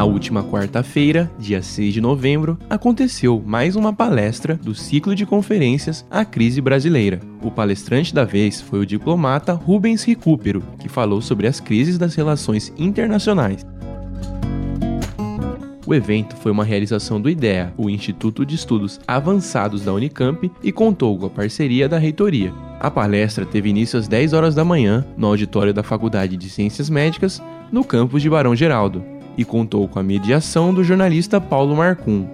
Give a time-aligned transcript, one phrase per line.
[0.00, 6.06] Na última quarta-feira, dia 6 de novembro, aconteceu mais uma palestra do ciclo de conferências
[6.10, 7.20] A Crise Brasileira.
[7.42, 12.14] O palestrante da vez foi o diplomata Rubens Recupero, que falou sobre as crises das
[12.14, 13.60] relações internacionais.
[15.86, 20.72] O evento foi uma realização do IDEA, o Instituto de Estudos Avançados da Unicamp, e
[20.72, 22.54] contou com a parceria da reitoria.
[22.80, 26.88] A palestra teve início às 10 horas da manhã, no auditório da Faculdade de Ciências
[26.88, 32.26] Médicas, no campus de Barão Geraldo e contou com a mediação do jornalista Paulo Marcum.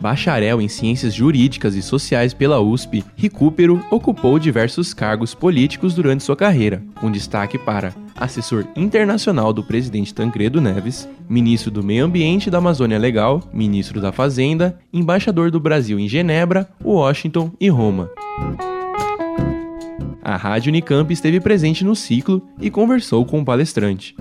[0.00, 6.36] Bacharel em Ciências Jurídicas e Sociais pela USP, Recupero ocupou diversos cargos políticos durante sua
[6.36, 12.58] carreira, com destaque para assessor internacional do presidente Tancredo Neves, ministro do Meio Ambiente da
[12.58, 18.10] Amazônia Legal, ministro da Fazenda, embaixador do Brasil em Genebra, Washington e Roma.
[20.22, 24.14] A Rádio Unicamp esteve presente no ciclo e conversou com o palestrante.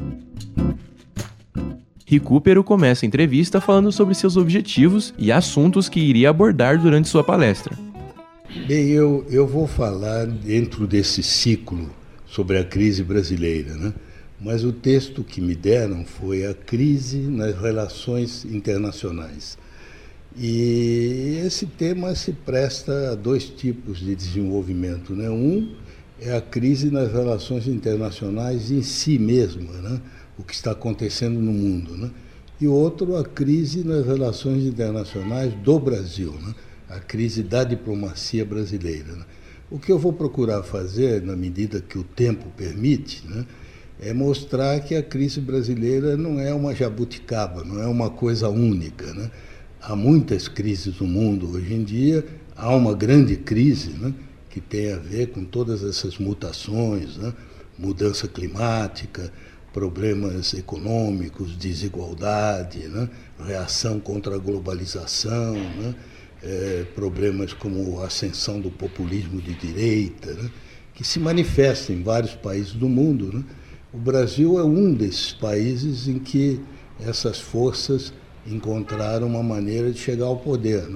[2.06, 7.22] Recupero começa a entrevista falando sobre seus objetivos e assuntos que iria abordar durante sua
[7.22, 7.78] palestra.
[8.66, 11.90] Bem, eu, eu vou falar dentro desse ciclo
[12.26, 13.94] sobre a crise brasileira, né?
[14.40, 19.58] mas o texto que me deram foi a crise nas relações internacionais.
[20.38, 25.14] E esse tema se presta a dois tipos de desenvolvimento.
[25.14, 25.30] Né?
[25.30, 25.76] Um
[26.22, 30.02] é a crise nas relações internacionais em si mesma, né?
[30.38, 31.98] O que está acontecendo no mundo.
[31.98, 32.12] Né?
[32.60, 36.54] E outro, a crise nas relações internacionais do Brasil, né?
[36.90, 39.14] a crise da diplomacia brasileira.
[39.14, 39.26] Né?
[39.70, 43.46] O que eu vou procurar fazer, na medida que o tempo permite, né?
[44.00, 49.14] é mostrar que a crise brasileira não é uma jabuticaba, não é uma coisa única.
[49.14, 49.30] Né?
[49.82, 52.26] Há muitas crises no mundo hoje em dia,
[52.56, 54.14] há uma grande crise né?
[54.50, 57.34] que tem a ver com todas essas mutações, né?
[57.78, 59.32] mudança climática,
[59.78, 63.08] problemas econômicos, desigualdade, né?
[63.46, 65.94] reação contra a globalização, né?
[66.42, 70.50] é, problemas como a ascensão do populismo de direita, né?
[70.96, 73.32] que se manifestam em vários países do mundo.
[73.32, 73.44] Né?
[73.94, 76.60] O Brasil é um desses países em que
[77.00, 78.12] essas forças
[78.48, 80.88] encontraram uma maneira de chegar ao poder.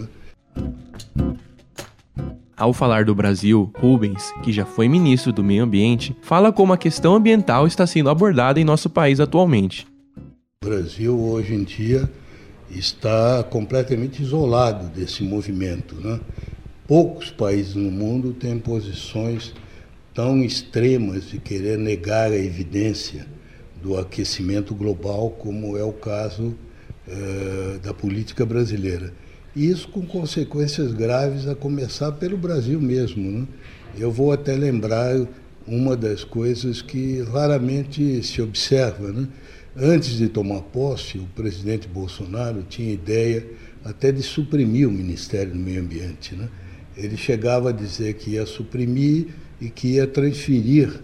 [2.62, 6.78] Ao falar do Brasil, Rubens, que já foi ministro do Meio Ambiente, fala como a
[6.78, 9.88] questão ambiental está sendo abordada em nosso país atualmente.
[10.64, 12.08] O Brasil, hoje em dia,
[12.70, 15.96] está completamente isolado desse movimento.
[15.96, 16.20] Né?
[16.88, 19.56] Poucos países no mundo têm posições
[20.14, 23.26] tão extremas de querer negar a evidência
[23.82, 26.54] do aquecimento global, como é o caso
[27.08, 29.12] eh, da política brasileira.
[29.56, 33.40] Isso com consequências graves, a começar pelo Brasil mesmo.
[33.40, 33.48] Né?
[33.98, 35.28] Eu vou até lembrar
[35.68, 39.12] uma das coisas que raramente se observa.
[39.12, 39.28] Né?
[39.76, 43.46] Antes de tomar posse, o presidente Bolsonaro tinha ideia
[43.84, 46.34] até de suprimir o Ministério do Meio Ambiente.
[46.34, 46.48] Né?
[46.96, 49.28] Ele chegava a dizer que ia suprimir
[49.60, 51.02] e que ia transferir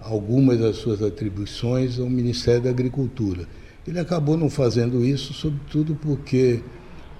[0.00, 3.46] algumas das suas atribuições ao Ministério da Agricultura.
[3.86, 6.60] Ele acabou não fazendo isso, sobretudo porque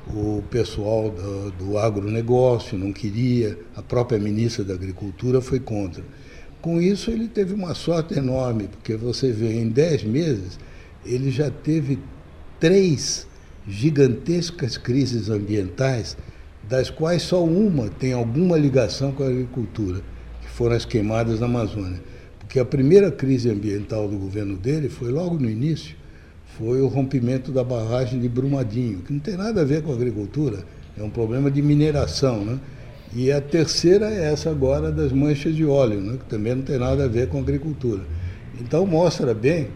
[0.09, 6.03] o pessoal do, do agronegócio não queria, a própria ministra da Agricultura foi contra.
[6.61, 10.59] Com isso, ele teve uma sorte enorme, porque você vê, em dez meses,
[11.05, 11.99] ele já teve
[12.61, 13.27] três
[13.67, 16.17] gigantescas crises ambientais,
[16.69, 20.01] das quais só uma tem alguma ligação com a agricultura,
[20.41, 22.01] que foram as queimadas na Amazônia.
[22.39, 25.97] Porque a primeira crise ambiental do governo dele foi logo no início,
[26.59, 30.65] foi o rompimento da barragem de Brumadinho, que não tem nada a ver com agricultura,
[30.99, 32.45] é um problema de mineração.
[32.45, 32.59] Né?
[33.15, 36.19] E a terceira é essa agora das manchas de óleo, né?
[36.19, 38.03] que também não tem nada a ver com agricultura.
[38.61, 39.69] Então mostra bem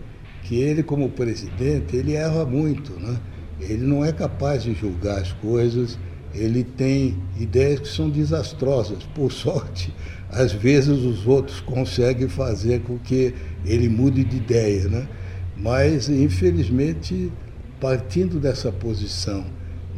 [0.43, 2.93] que ele, como presidente, ele erra muito.
[3.01, 3.17] Né?
[3.61, 5.99] Ele não é capaz de julgar as coisas,
[6.35, 9.03] ele tem ideias que são desastrosas.
[9.15, 9.93] Por sorte,
[10.31, 13.35] às vezes os outros conseguem fazer com que
[13.65, 14.89] ele mude de ideia.
[14.89, 15.09] Né?
[15.59, 17.33] Mas, infelizmente,
[17.81, 19.45] partindo dessa posição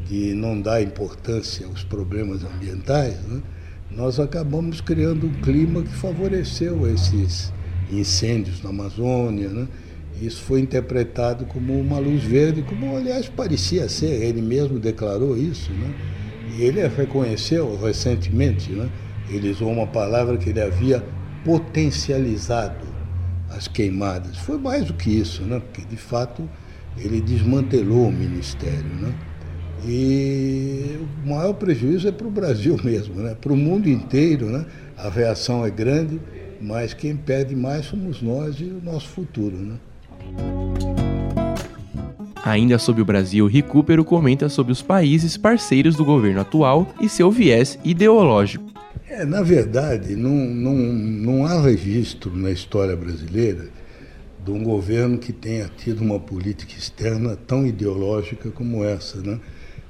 [0.06, 3.42] de não dar importância aos problemas ambientais, né,
[3.90, 7.52] nós acabamos criando um clima que favoreceu esses
[7.90, 9.48] incêndios na Amazônia.
[9.48, 9.66] Né?
[10.20, 15.72] Isso foi interpretado como uma luz verde, como aliás parecia ser, ele mesmo declarou isso.
[15.72, 15.94] Né?
[16.56, 18.88] E ele reconheceu recentemente, né?
[19.28, 21.04] ele usou uma palavra que ele havia
[21.44, 22.97] potencializado
[23.50, 24.36] as queimadas.
[24.38, 25.60] Foi mais do que isso, né?
[25.60, 26.48] porque de fato
[26.96, 28.88] ele desmantelou o ministério.
[29.00, 29.14] Né?
[29.86, 33.34] E o maior prejuízo é para o Brasil mesmo, né?
[33.34, 34.46] para o mundo inteiro.
[34.46, 34.66] Né?
[34.96, 36.20] A reação é grande,
[36.60, 39.56] mas quem perde mais somos nós e o nosso futuro.
[39.56, 39.76] Né?
[42.44, 47.30] Ainda sobre o Brasil, Recupero comenta sobre os países parceiros do governo atual e seu
[47.30, 48.77] viés ideológico.
[49.18, 53.68] É, na verdade, não, não, não há registro na história brasileira
[54.44, 59.20] de um governo que tenha tido uma política externa tão ideológica como essa.
[59.20, 59.40] Né?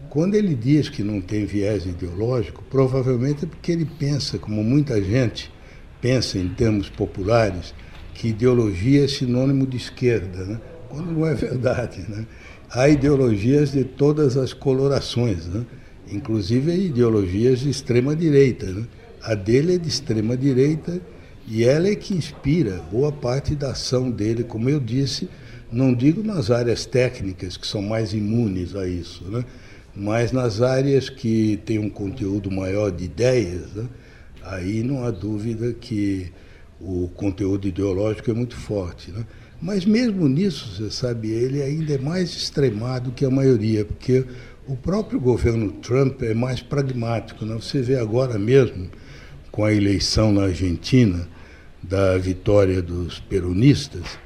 [0.09, 4.99] Quando ele diz que não tem viés ideológico, provavelmente é porque ele pensa, como muita
[5.03, 5.53] gente
[6.01, 7.75] pensa em termos populares,
[8.15, 10.59] que ideologia é sinônimo de esquerda, né?
[10.89, 12.01] quando não é verdade.
[12.09, 12.25] Né?
[12.71, 15.67] há ideologias de todas as colorações, né?
[16.11, 18.65] inclusive ideologias de extrema direita.
[18.65, 18.87] Né?
[19.29, 21.03] A dele é de extrema direita
[21.47, 25.29] e ela é que inspira boa parte da ação dele, como eu disse,
[25.71, 29.45] não digo nas áreas técnicas que são mais imunes a isso, né?
[29.95, 33.87] mas nas áreas que têm um conteúdo maior de ideias, né?
[34.45, 36.33] aí não há dúvida que
[36.81, 39.11] o conteúdo ideológico é muito forte.
[39.11, 39.27] Né?
[39.61, 44.25] Mas mesmo nisso, você sabe, ele ainda é mais extremado que a maioria, porque
[44.67, 47.45] o próprio governo Trump é mais pragmático.
[47.45, 47.55] Né?
[47.57, 48.89] Você vê agora mesmo,
[49.51, 51.29] com a eleição na Argentina,
[51.83, 54.19] da vitória dos peronistas,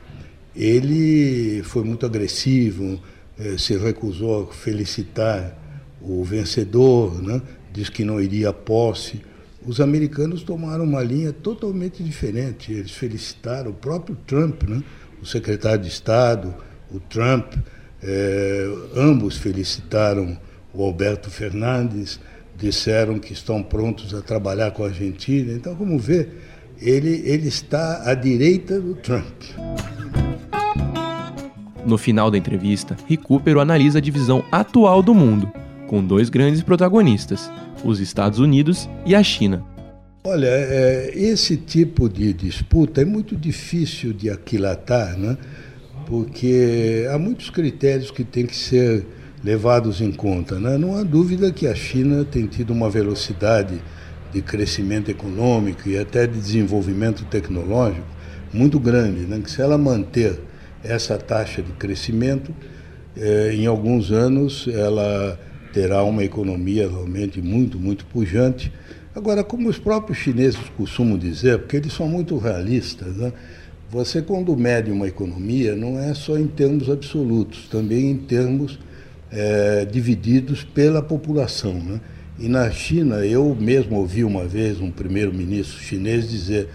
[0.54, 3.00] ele foi muito agressivo,
[3.38, 5.58] eh, se recusou a felicitar
[6.00, 7.40] o vencedor, né?
[7.72, 9.22] diz que não iria à posse.
[9.64, 12.72] Os americanos tomaram uma linha totalmente diferente.
[12.72, 14.82] Eles felicitaram o próprio Trump, né?
[15.22, 16.54] o secretário de Estado,
[16.90, 17.54] o Trump,
[18.02, 20.36] eh, ambos felicitaram
[20.74, 22.18] o Alberto Fernandes,
[22.56, 25.52] disseram que estão prontos a trabalhar com a Argentina.
[25.52, 26.28] Então, como vê,
[26.80, 29.42] ele, ele está à direita do Trump.
[31.84, 35.50] No final da entrevista, Recupero analisa a divisão atual do mundo,
[35.88, 37.50] com dois grandes protagonistas,
[37.84, 39.64] os Estados Unidos e a China.
[40.24, 45.36] Olha, é, esse tipo de disputa é muito difícil de aquilatar, né?
[46.06, 49.06] porque há muitos critérios que têm que ser
[49.42, 50.58] levados em conta.
[50.58, 50.78] Né?
[50.78, 53.80] Não há dúvida que a China tem tido uma velocidade
[54.32, 58.06] de crescimento econômico e até de desenvolvimento tecnológico
[58.52, 59.40] muito grande, né?
[59.42, 60.40] que se ela manter
[60.82, 62.54] essa taxa de crescimento,
[63.16, 65.38] eh, em alguns anos ela
[65.72, 68.72] terá uma economia realmente muito, muito pujante
[69.14, 73.30] Agora, como os próprios chineses costumam dizer, porque eles são muito realistas, né?
[73.90, 78.78] você quando mede uma economia não é só em termos absolutos, também em termos
[79.32, 81.74] é, divididos pela população.
[81.74, 82.00] Né?
[82.38, 86.68] E na China, eu mesmo ouvi uma vez um primeiro-ministro chinês dizer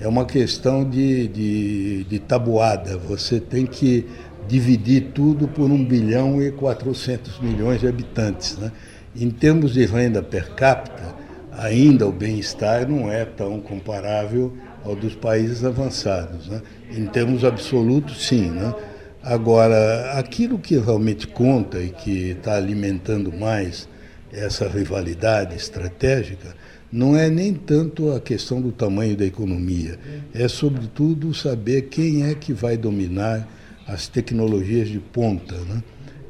[0.00, 4.04] é uma questão de, de, de, tabuada, você tem que
[4.48, 8.58] dividir tudo por 1 bilhão e 400 milhões de habitantes.
[8.58, 8.72] Né?
[9.14, 11.14] Em termos de renda per capita,
[11.52, 14.52] ainda o bem-estar não é tão comparável
[14.84, 16.48] ao dos países avançados.
[16.48, 16.60] Né?
[16.90, 18.50] Em termos absolutos, sim.
[18.50, 18.74] Né?
[19.22, 23.88] Agora, aquilo que realmente conta e que está alimentando mais
[24.32, 26.56] essa rivalidade estratégica
[26.90, 29.98] não é nem tanto a questão do tamanho da economia,
[30.34, 33.48] é sobretudo saber quem é que vai dominar
[33.86, 35.54] as tecnologias de ponta.
[35.54, 35.82] Né?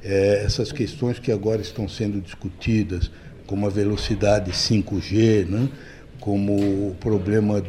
[0.05, 3.11] É, essas questões que agora estão sendo discutidas,
[3.47, 5.69] como a velocidade 5G, né?
[6.21, 6.55] como
[6.91, 7.67] o problema da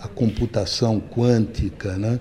[0.00, 2.20] a computação quântica, né?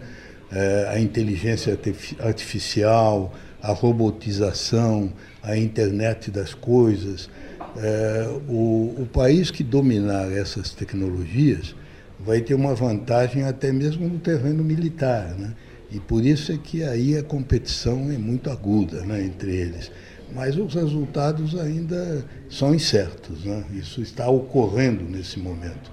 [0.51, 1.77] É, a inteligência
[2.19, 7.29] artificial, a robotização, a internet das coisas.
[7.77, 11.75] É, o, país que dominar essas tecnologias
[12.19, 15.35] vai ter uma vantagem até mesmo no terreno militar.
[15.37, 15.53] Né?
[15.91, 19.91] E por isso é que aí a competição é muito aguda né, entre eles
[20.33, 23.43] mas os resultados ainda são incertos.
[23.43, 23.63] Né?
[23.73, 25.91] Isso está ocorrendo nesse momento.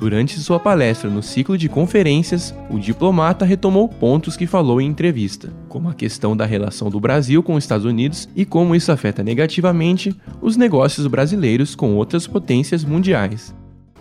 [0.00, 5.52] Durante sua palestra no ciclo de conferências, o diplomata retomou pontos que falou em entrevista,
[5.68, 9.22] como a questão da relação do Brasil com os Estados Unidos e como isso afeta
[9.22, 13.54] negativamente os negócios brasileiros com outras potências mundiais.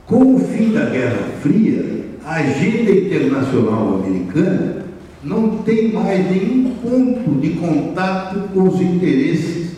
[0.07, 4.85] Com o fim da Guerra Fria, a agenda internacional americana
[5.21, 9.73] não tem mais nenhum ponto de contato com os interesses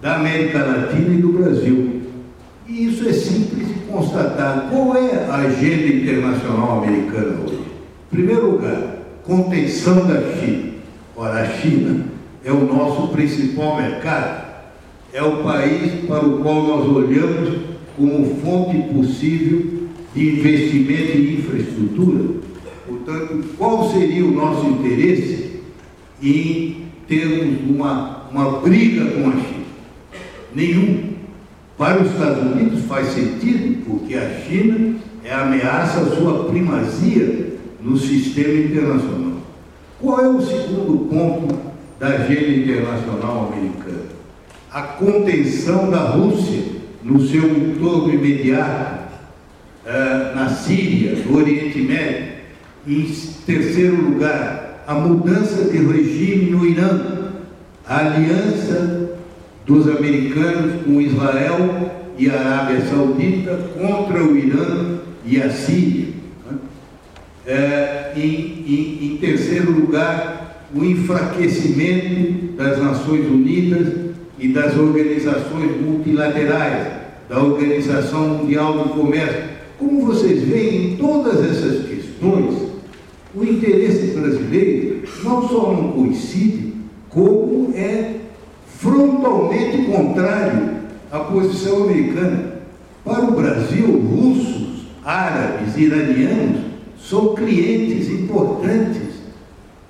[0.00, 2.02] da América Latina e do Brasil.
[2.68, 4.68] E isso é simples constatar.
[4.70, 7.60] Qual é a agenda internacional americana hoje?
[8.12, 10.74] Em primeiro lugar, contenção da China.
[11.16, 12.04] Ora, a China
[12.44, 14.46] é o nosso principal mercado,
[15.12, 17.58] é o país para o qual nós olhamos
[17.96, 22.36] como fonte possível de investimento em infraestrutura.
[22.86, 25.60] Portanto, qual seria o nosso interesse
[26.22, 29.66] em termos uma, uma briga com a China?
[30.54, 31.05] Nenhum.
[31.78, 37.98] Para os Estados Unidos faz sentido, porque a China é ameaça à sua primazia no
[37.98, 39.40] sistema internacional.
[40.00, 41.54] Qual é o segundo ponto
[42.00, 44.06] da agenda internacional americana?
[44.72, 46.62] A contenção da Rússia
[47.02, 49.12] no seu entorno imediato,
[49.84, 52.36] uh, na Síria, no Oriente Médio.
[52.86, 53.04] Em
[53.44, 57.00] terceiro lugar, a mudança de regime no Irã,
[57.86, 59.15] a aliança
[59.66, 66.06] dos americanos com Israel e a Arábia Saudita contra o Irã e a Síria.
[67.44, 73.92] É, em, em, em terceiro lugar, o enfraquecimento das Nações Unidas
[74.38, 76.88] e das organizações multilaterais,
[77.28, 79.44] da Organização Mundial do Comércio.
[79.78, 82.54] Como vocês veem, em todas essas questões,
[83.34, 86.72] o interesse brasileiro não só não coincide,
[87.10, 88.15] como é
[88.78, 90.76] frontalmente contrário
[91.10, 92.56] à posição americana.
[93.04, 96.62] Para o Brasil, russos, árabes, iranianos
[96.98, 99.14] são clientes importantes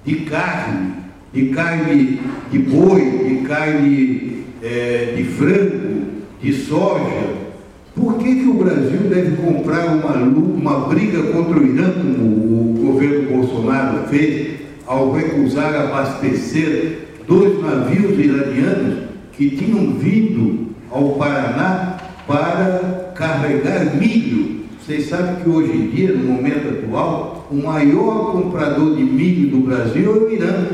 [0.05, 0.93] de carne,
[1.33, 6.07] de carne de boi, de carne é, de frango,
[6.43, 7.47] de soja.
[7.95, 12.93] Por que, que o Brasil deve comprar uma, uma briga contra o Irã, como o
[12.93, 23.13] governo Bolsonaro fez, ao recusar abastecer dois navios iranianos que tinham vindo ao Paraná para
[23.15, 24.65] carregar milho.
[24.81, 29.67] Vocês sabem que hoje em dia, no momento atual, o maior comprador de milho do
[29.67, 30.67] Brasil é o Irã.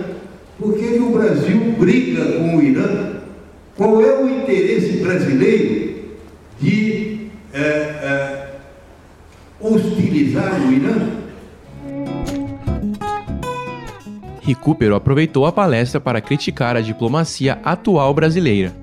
[0.59, 3.13] Por que, o Brasil briga com o Irã?
[3.77, 5.95] Qual é o interesse brasileiro
[6.61, 8.49] de é, é,
[9.61, 11.22] hostilizar o Irã?
[14.53, 18.75] Recupero aproveitou a palestra para criticar a diplomacia atual brasileira.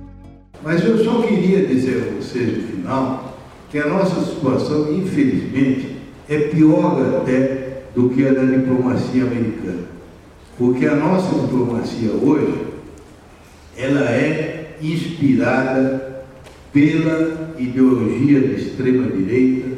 [0.64, 3.38] Mas eu só queria dizer a vocês no final
[3.70, 5.96] que a nossa situação, infelizmente,
[6.28, 9.84] é pior até do que a da diplomacia americana.
[10.58, 12.66] Porque a nossa diplomacia hoje,
[13.78, 16.24] ela é inspirada
[16.74, 19.70] pela ideologia da extrema-direita,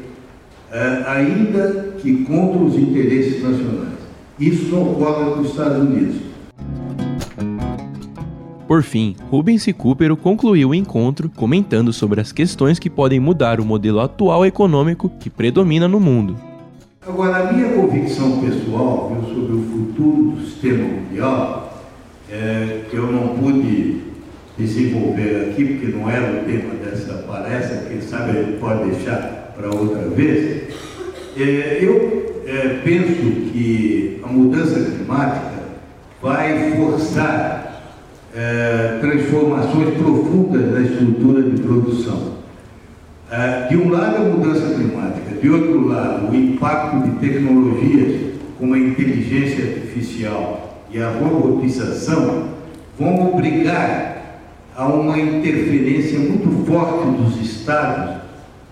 [0.72, 4.00] eh, ainda que contra os interesses nacionais.
[4.40, 6.16] Isso não ocorre nos Estados Unidos.
[8.68, 13.60] Por fim, Rubens e Cooper concluiu o encontro comentando sobre as questões que podem mudar
[13.60, 16.38] o modelo atual econômico que predomina no mundo.
[17.06, 21.84] Agora, a minha convicção pessoal viu, sobre o futuro do sistema mundial,
[22.30, 24.04] é, que eu não pude
[24.58, 29.54] desenvolver aqui, porque não era o tema dessa palestra, quem sabe a gente pode deixar
[29.58, 30.74] para outra vez,
[31.36, 35.62] é, eu é, penso que a mudança climática
[36.22, 37.62] vai forçar
[38.36, 42.32] é, transformações profundas na estrutura de produção.
[43.30, 48.74] É, de um lado, a mudança climática, de outro lado, o impacto de tecnologias como
[48.74, 52.50] a inteligência artificial e a robotização
[53.00, 54.40] vão obrigar
[54.76, 58.22] a uma interferência muito forte dos Estados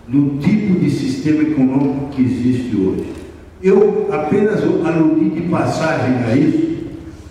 [0.08, 3.19] no tipo de sistema econômico que existe hoje.
[3.62, 6.78] Eu apenas aludi de passagem a isso,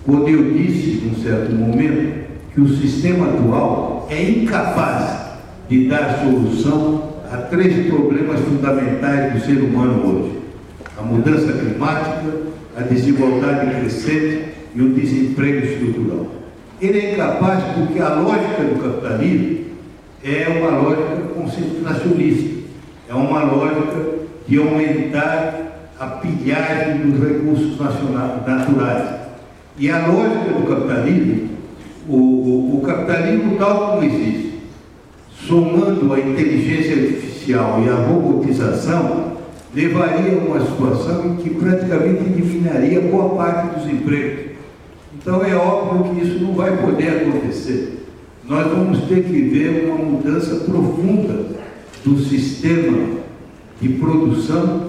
[0.04, 5.38] quando eu disse, num certo momento, que o sistema atual é incapaz
[5.70, 10.38] de dar solução a três problemas fundamentais do ser humano hoje:
[10.98, 12.42] a mudança climática,
[12.76, 16.26] a desigualdade crescente e o desemprego estrutural.
[16.80, 19.58] Ele é incapaz porque a lógica do capitalismo
[20.22, 22.50] é uma lógica concentracionista,
[23.08, 25.67] é uma lógica de aumentar
[25.98, 27.78] a pilhagem dos recursos
[28.46, 29.18] naturais.
[29.76, 31.50] E a lógica do capitalismo,
[32.08, 34.60] o, o, o capitalismo tal como existe,
[35.46, 39.38] somando a inteligência artificial e a robotização,
[39.74, 44.52] levaria a uma situação em que praticamente eliminaria boa parte dos empregos.
[45.14, 48.06] Então é óbvio que isso não vai poder acontecer.
[48.44, 51.46] Nós vamos ter que ver uma mudança profunda
[52.04, 53.18] do sistema
[53.80, 54.87] de produção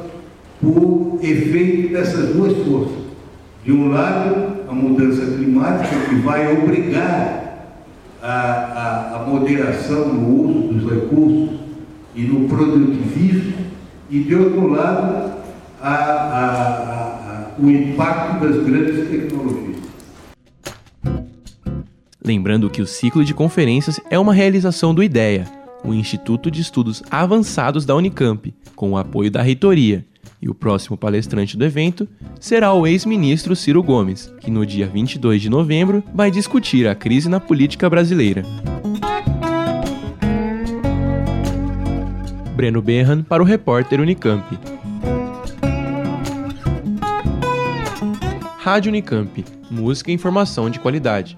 [0.61, 2.99] por efeito dessas duas forças.
[3.63, 7.75] De um lado, a mudança climática, que vai obrigar
[8.21, 11.59] a, a, a moderação no uso dos recursos
[12.15, 13.53] e no produtivismo,
[14.09, 15.33] e de outro lado,
[15.81, 19.77] a, o impacto das grandes tecnologias.
[22.23, 25.45] Lembrando que o ciclo de conferências é uma realização do IDEA,
[25.83, 30.05] o Instituto de Estudos Avançados da Unicamp, com o apoio da reitoria.
[30.41, 32.07] E o próximo palestrante do evento
[32.39, 37.27] será o ex-ministro Ciro Gomes, que no dia 22 de novembro vai discutir a crise
[37.27, 38.43] na política brasileira.
[42.55, 44.57] Breno Berran para o repórter Unicamp.
[48.57, 51.37] Rádio Unicamp, música e informação de qualidade.